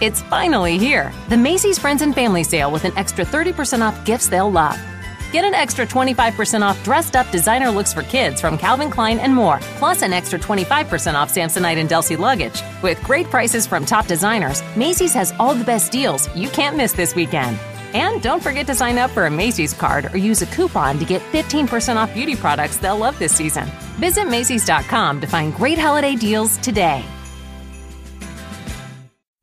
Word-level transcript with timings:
It's 0.00 0.20
finally 0.22 0.78
here. 0.78 1.12
The 1.28 1.36
Macy's 1.36 1.78
Friends 1.78 2.02
and 2.02 2.12
Family 2.12 2.42
Sale 2.42 2.72
with 2.72 2.84
an 2.84 2.92
extra 2.96 3.24
30% 3.24 3.86
off 3.86 4.04
gifts 4.04 4.26
they'll 4.26 4.50
love. 4.50 4.76
Get 5.32 5.44
an 5.44 5.54
extra 5.54 5.86
25% 5.86 6.60
off 6.60 6.82
dressed 6.84 7.16
up 7.16 7.30
designer 7.30 7.70
looks 7.70 7.94
for 7.94 8.02
kids 8.02 8.40
from 8.40 8.58
Calvin 8.58 8.90
Klein 8.90 9.18
and 9.18 9.34
more, 9.34 9.60
plus 9.78 10.02
an 10.02 10.12
extra 10.12 10.38
25% 10.38 11.14
off 11.14 11.32
Samsonite 11.32 11.78
and 11.78 11.88
Delsey 11.88 12.18
luggage. 12.18 12.62
With 12.82 13.02
great 13.02 13.26
prices 13.30 13.66
from 13.66 13.86
top 13.86 14.06
designers, 14.06 14.62
Macy's 14.76 15.14
has 15.14 15.32
all 15.38 15.54
the 15.54 15.64
best 15.64 15.90
deals 15.90 16.28
you 16.36 16.48
can't 16.50 16.76
miss 16.76 16.92
this 16.92 17.14
weekend. 17.14 17.58
And 17.94 18.20
don't 18.20 18.42
forget 18.42 18.66
to 18.66 18.74
sign 18.74 18.98
up 18.98 19.10
for 19.10 19.26
a 19.26 19.30
Macy's 19.30 19.72
card 19.72 20.12
or 20.12 20.18
use 20.18 20.42
a 20.42 20.46
coupon 20.46 20.98
to 20.98 21.04
get 21.04 21.22
15% 21.32 21.96
off 21.96 22.12
beauty 22.12 22.36
products 22.36 22.76
they'll 22.76 22.98
love 22.98 23.18
this 23.18 23.34
season. 23.34 23.66
Visit 24.00 24.28
Macy's.com 24.28 25.20
to 25.20 25.26
find 25.26 25.54
great 25.54 25.78
holiday 25.78 26.16
deals 26.16 26.58
today. 26.58 27.04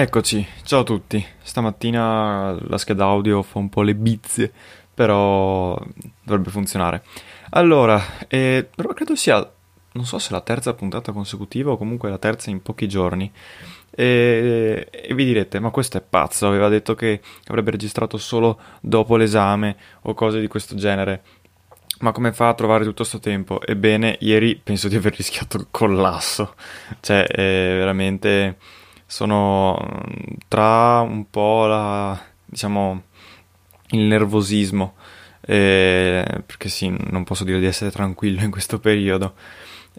Eccoci, 0.00 0.46
ciao 0.62 0.80
a 0.80 0.84
tutti. 0.84 1.22
Stamattina 1.42 2.56
la 2.68 2.78
scheda 2.78 3.04
audio 3.04 3.42
fa 3.42 3.58
un 3.58 3.68
po' 3.68 3.82
le 3.82 3.94
bizze, 3.94 4.50
però 4.94 5.78
dovrebbe 6.22 6.48
funzionare. 6.48 7.04
Allora, 7.50 8.02
eh, 8.26 8.70
credo 8.94 9.14
sia, 9.14 9.46
non 9.92 10.06
so 10.06 10.18
se 10.18 10.32
la 10.32 10.40
terza 10.40 10.72
puntata 10.72 11.12
consecutiva 11.12 11.72
o 11.72 11.76
comunque 11.76 12.08
la 12.08 12.16
terza 12.16 12.48
in 12.48 12.62
pochi 12.62 12.88
giorni. 12.88 13.30
E, 13.90 14.88
e, 14.90 15.12
vi 15.12 15.26
direte, 15.26 15.60
ma 15.60 15.68
questo 15.68 15.98
è 15.98 16.00
pazzo, 16.00 16.46
aveva 16.46 16.70
detto 16.70 16.94
che 16.94 17.20
avrebbe 17.48 17.72
registrato 17.72 18.16
solo 18.16 18.58
dopo 18.80 19.16
l'esame 19.16 19.76
o 20.04 20.14
cose 20.14 20.40
di 20.40 20.48
questo 20.48 20.76
genere. 20.76 21.22
Ma 21.98 22.12
come 22.12 22.32
fa 22.32 22.48
a 22.48 22.54
trovare 22.54 22.84
tutto 22.84 23.02
questo 23.02 23.18
tempo? 23.18 23.60
Ebbene, 23.60 24.16
ieri 24.20 24.56
penso 24.56 24.88
di 24.88 24.96
aver 24.96 25.14
rischiato 25.14 25.58
il 25.58 25.66
collasso. 25.70 26.54
Cioè, 27.00 27.26
è 27.26 27.74
veramente 27.76 28.56
sono 29.10 29.76
mm, 29.76 30.34
tra 30.46 31.00
un 31.00 31.28
po' 31.28 31.66
la, 31.66 32.18
diciamo, 32.44 33.02
il 33.90 34.00
nervosismo, 34.02 34.94
eh, 35.40 36.24
perché 36.46 36.68
sì, 36.68 36.94
non 37.10 37.24
posso 37.24 37.42
dire 37.42 37.58
di 37.58 37.66
essere 37.66 37.90
tranquillo 37.90 38.42
in 38.42 38.52
questo 38.52 38.78
periodo. 38.78 39.34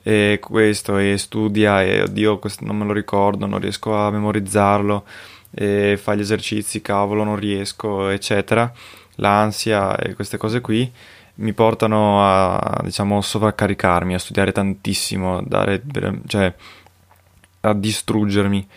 E 0.03 0.39
questo, 0.41 0.97
e 0.97 1.17
studia, 1.17 1.83
e 1.83 2.03
oddio, 2.03 2.39
questo 2.39 2.63
non 2.65 2.77
me 2.77 2.85
lo 2.85 2.93
ricordo, 2.93 3.45
non 3.45 3.59
riesco 3.59 3.93
a 3.95 4.09
memorizzarlo, 4.11 5.03
e 5.51 5.97
fa 6.01 6.15
gli 6.15 6.21
esercizi, 6.21 6.81
cavolo, 6.81 7.25
non 7.25 7.35
riesco, 7.35 8.07
eccetera. 8.07 8.71
L'ansia 9.15 9.97
e 9.97 10.13
queste 10.15 10.37
cose 10.37 10.61
qui 10.61 10.89
mi 11.35 11.53
portano 11.53 12.23
a, 12.23 12.79
diciamo, 12.83 13.21
sovraccaricarmi, 13.21 14.13
a 14.13 14.19
studiare 14.19 14.53
tantissimo, 14.53 15.39
a 15.39 15.43
dare, 15.45 15.83
cioè, 16.27 16.53
a 17.61 17.73
distruggermi 17.73 18.67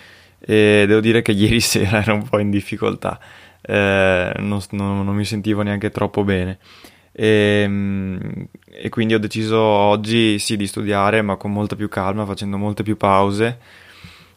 e 0.47 0.85
devo 0.87 1.01
dire 1.01 1.23
che 1.23 1.33
ieri 1.33 1.61
sera 1.61 2.03
ero 2.03 2.15
un 2.15 2.29
po' 2.29 2.39
in 2.39 2.51
difficoltà, 2.51 3.19
eh, 3.61 4.33
non, 4.37 4.61
non, 4.71 5.05
non, 5.05 5.15
mi 5.15 5.25
sentivo 5.25 5.63
neanche 5.63 5.91
troppo 5.91 6.23
bene 6.23 6.59
e, 7.17 7.63
ehm, 7.63 8.47
e, 8.71 8.89
quindi 8.89 9.15
ho 9.15 9.19
deciso 9.19 9.59
oggi 9.59 10.39
sì 10.41 10.57
di 10.57 10.67
studiare 10.67 11.23
ma 11.23 11.37
con 11.37 11.53
molta 11.53 11.77
più 11.77 11.89
calma, 11.89 12.27
facendo 12.27 12.59
molte 12.59 12.83
più 12.83 12.97
pause 12.97 13.59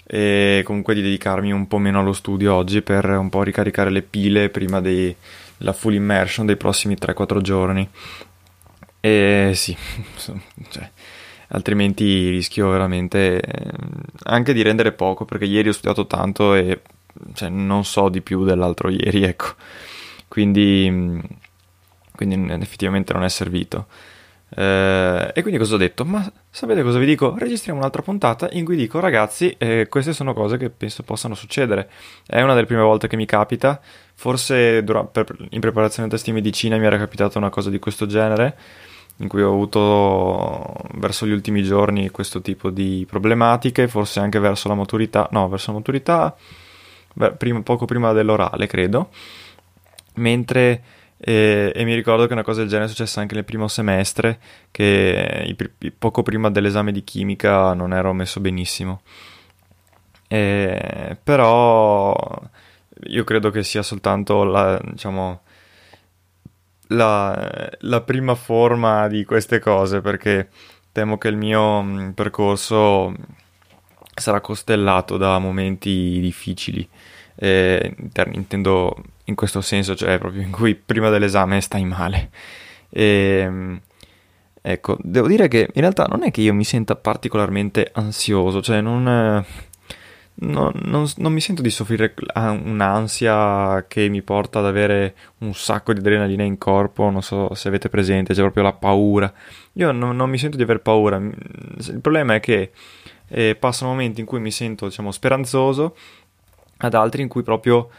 e 0.06 0.62
comunque 0.64 0.94
di 0.94 1.02
dedicarmi 1.02 1.52
un 1.52 1.68
po' 1.68 1.80
meno 1.80 2.00
allo 2.00 2.14
studio 2.14 2.54
oggi 2.54 2.82
per 2.82 3.10
un 3.10 3.30
po' 3.30 3.44
ricaricare 3.44 3.90
le 3.90 4.04
pile 4.04 4.50
prima 4.50 4.80
della 4.80 5.74
full 5.74 5.94
immersion 5.96 6.46
dei 6.46 6.56
prossimi 6.56 6.96
3-4 6.96 7.42
giorni. 7.42 7.90
E 9.00 9.52
sì, 9.54 9.76
cioè, 10.70 10.90
altrimenti 11.50 12.30
rischio 12.30 12.70
veramente 12.70 13.40
eh, 13.40 13.72
anche 14.24 14.54
di 14.54 14.62
rendere 14.62 14.92
poco 14.92 15.26
perché 15.26 15.46
ieri 15.46 15.70
ho 15.70 15.74
studiato 15.74 16.08
tanto 16.08 16.54
e 16.54 16.82
cioè, 17.34 17.50
non 17.50 17.84
so 17.84 18.10
di 18.10 18.22
più 18.22 18.44
dell'altro 18.44 18.90
ieri, 18.90 19.24
ecco. 19.24 19.54
Quindi, 20.28 21.22
quindi 22.16 22.52
effettivamente 22.54 23.14
non 23.14 23.24
è 23.24 23.30
servito. 23.30 23.88
Eh, 24.50 25.32
e 25.34 25.42
quindi 25.42 25.60
cosa 25.60 25.76
ho 25.76 25.78
detto? 25.78 26.06
Ma 26.06 26.32
sapete 26.50 26.82
cosa 26.82 27.00
vi 27.00 27.06
dico? 27.06 27.36
Registriamo 27.38 27.80
un'altra 27.80 28.02
puntata 28.02 28.48
in 28.52 28.64
cui 28.64 28.78
dico 28.78 29.00
ragazzi, 29.00 29.54
eh, 29.58 29.88
queste 29.90 30.14
sono 30.14 30.34
cose 30.34 30.58
che 30.58 30.70
penso 30.70 31.04
possano 31.04 31.36
succedere. 31.36 31.90
È 32.26 32.42
una 32.42 32.54
delle 32.54 32.66
prime 32.66 32.82
volte 32.82 33.08
che 33.08 33.16
mi 33.16 33.26
capita. 33.26 33.80
Forse 34.14 34.84
durante, 34.84 35.24
per, 35.24 35.48
in 35.50 35.60
preparazione 35.60 36.08
a 36.08 36.12
test 36.12 36.26
di 36.26 36.32
medicina 36.32 36.78
mi 36.78 36.86
era 36.86 36.98
capitata 36.98 37.38
una 37.38 37.50
cosa 37.50 37.70
di 37.70 37.80
questo 37.80 38.06
genere 38.06 38.58
in 39.18 39.28
cui 39.28 39.42
ho 39.42 39.50
avuto 39.50 40.76
verso 40.96 41.26
gli 41.26 41.32
ultimi 41.32 41.64
giorni 41.64 42.10
questo 42.10 42.42
tipo 42.42 42.70
di 42.70 43.06
problematiche, 43.10 43.88
forse 43.88 44.20
anche 44.20 44.40
verso 44.40 44.68
la 44.68 44.76
maturità, 44.76 45.28
no, 45.32 45.48
verso 45.50 45.72
la 45.72 45.78
maturità 45.78 46.36
prima, 47.38 47.62
poco 47.62 47.86
prima 47.86 48.12
dell'orale, 48.14 48.68
credo. 48.68 49.10
Mentre 50.16 50.84
e, 51.20 51.72
e, 51.76 51.84
mi 51.84 51.96
ricordo 51.96 52.28
che 52.28 52.34
una 52.34 52.44
cosa 52.44 52.60
del 52.60 52.70
genere 52.70 52.86
è 52.86 52.90
successa 52.90 53.22
anche 53.22 53.34
nel 53.36 53.44
primo 53.44 53.68
semestre, 53.68 54.40
che 54.72 55.56
i, 55.80 55.92
poco 55.92 56.22
prima 56.22 56.52
dell'esame 56.52 56.92
di 56.92 57.04
chimica 57.04 57.74
non 57.74 57.94
ero 57.94 58.14
messo 58.14 58.40
benissimo. 58.40 59.02
E, 60.28 61.18
però 61.24 62.16
io 63.08 63.24
credo 63.24 63.50
che 63.50 63.64
sia 63.64 63.82
soltanto 63.82 64.44
la, 64.44 64.80
diciamo, 64.84 65.42
la, 66.88 67.70
la, 67.80 68.02
prima 68.02 68.36
forma 68.36 69.08
di 69.08 69.26
queste 69.26 69.60
cose 69.60 70.02
perché 70.02 70.50
temo 70.92 71.18
che 71.18 71.28
il 71.28 71.38
mio 71.38 71.82
mm, 71.82 72.10
percorso 72.12 73.14
sarà 74.14 74.42
costellato 74.42 75.18
da 75.18 75.38
momenti 75.40 76.20
difficili. 76.20 76.88
Eh, 77.40 77.96
intendo 78.32 78.96
in 79.26 79.36
questo 79.36 79.62
senso, 79.62 79.96
cioè 79.96 80.18
proprio 80.18 80.42
in 80.42 80.52
cui 80.52 80.76
prima 80.76 81.10
dell'esame 81.10 81.62
stai 81.62 81.86
male. 81.86 82.30
E, 82.90 83.46
mm, 83.48 83.76
ecco, 84.62 84.98
devo 85.02 85.28
dire 85.28 85.48
che 85.48 85.70
in 85.74 85.82
realtà 85.82 86.06
non 86.06 86.24
è 86.24 86.32
che 86.32 86.42
io 86.42 86.54
mi 86.54 86.64
senta 86.64 86.96
particolarmente 86.96 87.90
ansioso, 87.94 88.62
cioè 88.62 88.82
non 88.82 89.46
No, 90.40 90.72
non, 90.84 91.08
non, 91.18 91.34
mi 91.34 91.42
sento 91.42 91.64
di 91.64 91.72
soffrire 91.72 92.14
un'ansia 92.36 93.86
che 93.88 94.08
mi 94.08 94.22
porta 94.22 94.60
ad 94.60 94.66
avere 94.66 95.16
un 95.40 95.56
sacco 95.56 95.94
di 95.94 96.00
adrenalina 96.00 96.44
in 96.44 96.60
corpo, 96.60 97.10
non 97.10 97.24
so 97.24 97.56
se 97.56 97.68
avete 97.68 97.90
presente, 97.90 98.36
c'è 98.36 98.42
proprio 98.42 98.62
la 98.62 98.74
paura. 98.74 99.34
Io 99.74 99.92
non, 99.92 100.16
non 100.16 100.30
mi 100.30 100.38
sento 100.38 100.56
di 100.56 100.62
aver 100.62 100.82
paura, 100.82 101.18
il 101.18 102.00
problema 102.02 102.36
è 102.36 102.40
che 102.40 102.72
eh, 103.30 103.56
passano 103.56 103.90
momenti 103.92 104.20
in 104.20 104.28
cui 104.28 104.40
mi 104.40 104.52
sento, 104.52 104.86
diciamo, 104.86 105.12
speranzoso, 105.12 105.96
ad 106.78 106.94
altri 106.94 107.24
in 107.24 107.30
cui 107.30 107.42
proprio 107.42 107.90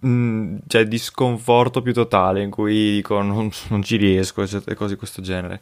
mh, 0.00 0.56
c'è 0.66 0.86
disconforto 0.86 1.82
più 1.82 1.92
totale, 1.92 2.42
in 2.42 2.50
cui 2.50 2.94
dico 2.94 3.20
non, 3.20 3.50
non 3.68 3.82
ci 3.82 3.96
riesco, 3.96 4.42
e 4.42 4.74
cose 4.74 4.94
di 4.94 4.96
questo 4.96 5.20
genere 5.20 5.60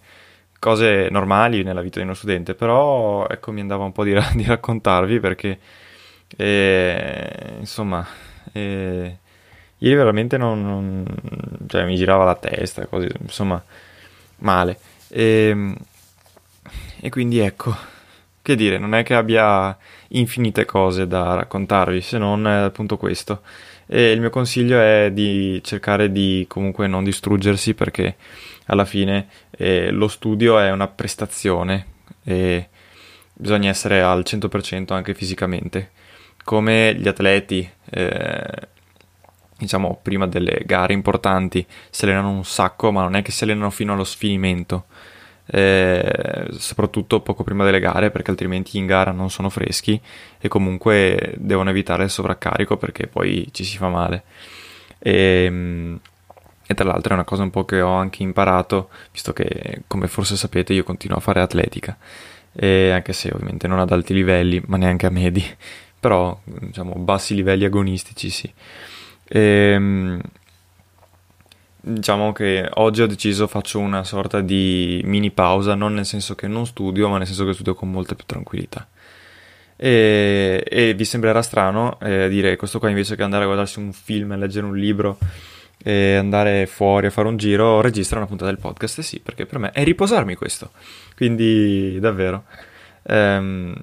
cose 0.60 1.08
normali 1.10 1.62
nella 1.62 1.82
vita 1.82 1.98
di 1.98 2.06
uno 2.06 2.14
studente, 2.14 2.54
però 2.54 3.26
ecco 3.28 3.52
mi 3.52 3.60
andava 3.60 3.84
un 3.84 3.92
po' 3.92 4.02
di, 4.02 4.14
di 4.34 4.44
raccontarvi 4.44 5.20
perché 5.20 5.58
e, 6.36 7.56
insomma, 7.58 8.06
e, 8.52 9.18
ieri 9.78 9.96
veramente 9.96 10.36
non, 10.36 10.62
non, 10.62 11.04
cioè, 11.66 11.84
mi 11.84 11.96
girava 11.96 12.24
la 12.24 12.34
testa, 12.36 12.86
così, 12.86 13.08
insomma, 13.20 13.62
male. 14.38 14.78
E, 15.08 15.74
e 17.00 17.08
quindi 17.10 17.38
ecco, 17.38 17.76
che 18.42 18.56
dire, 18.56 18.78
non 18.78 18.94
è 18.94 19.02
che 19.02 19.14
abbia 19.14 19.76
infinite 20.08 20.64
cose 20.64 21.06
da 21.06 21.34
raccontarvi, 21.34 22.00
se 22.00 22.18
non 22.18 22.46
appunto 22.46 22.96
questo. 22.96 23.42
E 23.86 24.12
il 24.12 24.20
mio 24.20 24.30
consiglio 24.30 24.78
è 24.80 25.10
di 25.12 25.60
cercare 25.62 26.10
di 26.10 26.44
comunque 26.48 26.86
non 26.86 27.04
distruggersi 27.04 27.74
perché 27.74 28.16
alla 28.66 28.84
fine 28.84 29.28
eh, 29.50 29.90
lo 29.90 30.08
studio 30.08 30.58
è 30.58 30.70
una 30.70 30.88
prestazione 30.88 31.86
e 32.24 32.68
bisogna 33.34 33.68
essere 33.68 34.02
al 34.02 34.22
100% 34.26 34.92
anche 34.92 35.14
fisicamente. 35.14 35.90
Come 36.44 36.94
gli 36.94 37.08
atleti, 37.08 37.68
eh, 37.90 38.68
diciamo, 39.56 39.98
prima 40.02 40.26
delle 40.26 40.62
gare 40.64 40.92
importanti 40.92 41.66
si 41.90 42.04
allenano 42.04 42.30
un 42.30 42.44
sacco, 42.44 42.92
ma 42.92 43.02
non 43.02 43.16
è 43.16 43.22
che 43.22 43.30
si 43.30 43.44
allenano 43.44 43.70
fino 43.70 43.94
allo 43.94 44.04
sfinimento. 44.04 44.84
Eh, 45.46 46.46
soprattutto 46.52 47.20
poco 47.20 47.44
prima 47.44 47.64
delle 47.64 47.78
gare 47.78 48.10
perché 48.10 48.30
altrimenti 48.30 48.78
in 48.78 48.86
gara 48.86 49.10
non 49.10 49.28
sono 49.28 49.50
freschi 49.50 50.00
e 50.38 50.48
comunque 50.48 51.34
devono 51.36 51.68
evitare 51.68 52.04
il 52.04 52.08
sovraccarico 52.08 52.78
perché 52.78 53.08
poi 53.08 53.50
ci 53.52 53.62
si 53.62 53.76
fa 53.76 53.90
male 53.90 54.22
e, 54.98 55.44
ehm, 55.44 56.00
e 56.66 56.74
tra 56.74 56.86
l'altro 56.86 57.10
è 57.10 57.14
una 57.14 57.24
cosa 57.24 57.42
un 57.42 57.50
po' 57.50 57.66
che 57.66 57.82
ho 57.82 57.92
anche 57.92 58.22
imparato 58.22 58.88
visto 59.12 59.34
che 59.34 59.82
come 59.86 60.08
forse 60.08 60.34
sapete 60.36 60.72
io 60.72 60.82
continuo 60.82 61.18
a 61.18 61.20
fare 61.20 61.42
atletica 61.42 61.94
e 62.54 62.90
anche 62.90 63.12
se 63.12 63.30
ovviamente 63.30 63.68
non 63.68 63.80
ad 63.80 63.92
alti 63.92 64.14
livelli 64.14 64.62
ma 64.66 64.78
neanche 64.78 65.04
a 65.04 65.10
medi 65.10 65.44
però 66.04 66.38
diciamo 66.44 66.96
bassi 66.96 67.34
livelli 67.34 67.64
agonistici 67.64 68.28
sì 68.28 68.52
e, 69.26 69.40
ehm, 69.40 70.20
diciamo 71.80 72.32
che 72.32 72.68
oggi 72.74 73.00
ho 73.00 73.06
deciso 73.06 73.46
faccio 73.46 73.78
una 73.78 74.04
sorta 74.04 74.42
di 74.42 75.00
mini 75.04 75.30
pausa, 75.30 75.74
non 75.74 75.94
nel 75.94 76.04
senso 76.04 76.34
che 76.34 76.46
non 76.46 76.66
studio, 76.66 77.08
ma 77.08 77.16
nel 77.16 77.26
senso 77.26 77.46
che 77.46 77.54
studio 77.54 77.74
con 77.74 77.90
molta 77.90 78.14
più 78.14 78.26
tranquillità. 78.26 78.86
E, 79.76 80.62
e 80.66 80.92
vi 80.92 81.04
sembrerà 81.06 81.40
strano 81.40 81.98
eh, 82.00 82.28
dire 82.28 82.56
questo 82.56 82.78
qua 82.78 82.90
invece 82.90 83.16
che 83.16 83.22
andare 83.22 83.44
a 83.44 83.46
guardarsi 83.46 83.78
un 83.78 83.92
film, 83.92 84.36
leggere 84.36 84.66
un 84.66 84.76
libro 84.76 85.18
e 85.82 86.16
andare 86.16 86.66
fuori 86.66 87.06
a 87.06 87.10
fare 87.10 87.28
un 87.28 87.38
giro, 87.38 87.80
registra 87.80 88.18
una 88.18 88.26
puntata 88.26 88.50
del 88.50 88.60
podcast. 88.60 89.00
sì, 89.00 89.20
perché 89.20 89.46
per 89.46 89.58
me 89.58 89.70
è 89.72 89.84
riposarmi 89.84 90.34
questo. 90.34 90.70
Quindi 91.16 91.98
davvero. 91.98 92.44
Ehm, 93.04 93.74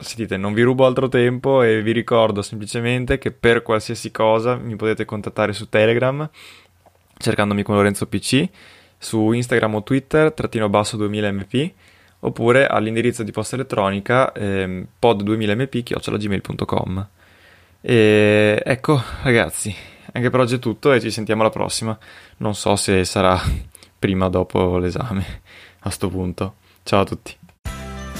sentite, 0.00 0.36
non 0.36 0.52
vi 0.52 0.62
rubo 0.62 0.86
altro 0.86 1.08
tempo 1.08 1.62
e 1.62 1.82
vi 1.82 1.92
ricordo 1.92 2.42
semplicemente 2.42 3.18
che 3.18 3.30
per 3.30 3.62
qualsiasi 3.62 4.10
cosa 4.10 4.56
mi 4.56 4.76
potete 4.76 5.04
contattare 5.04 5.52
su 5.52 5.68
Telegram 5.68 6.28
cercandomi 7.16 7.62
come 7.62 7.78
Lorenzo 7.78 8.06
PC, 8.06 8.48
su 8.98 9.32
Instagram 9.32 9.76
o 9.76 9.82
Twitter, 9.82 10.32
trattino 10.32 10.68
basso 10.68 10.96
2000mp, 10.96 11.72
oppure 12.20 12.66
all'indirizzo 12.66 13.22
di 13.22 13.30
posta 13.30 13.56
elettronica 13.56 14.32
eh, 14.32 14.86
pod2000mp 15.00 15.82
chiocciolagmail.com. 15.82 17.08
E 17.80 18.62
ecco 18.64 19.02
ragazzi, 19.22 19.74
anche 20.12 20.30
per 20.30 20.40
oggi 20.40 20.56
è 20.56 20.58
tutto 20.58 20.92
e 20.92 21.00
ci 21.00 21.10
sentiamo 21.10 21.42
alla 21.42 21.50
prossima. 21.50 21.96
Non 22.38 22.54
so 22.54 22.76
se 22.76 23.04
sarà 23.04 23.40
prima 23.98 24.26
o 24.26 24.28
dopo 24.28 24.78
l'esame 24.78 25.42
a 25.80 25.90
sto 25.90 26.08
punto. 26.08 26.56
Ciao 26.82 27.00
a 27.00 27.04
tutti. 27.04 27.45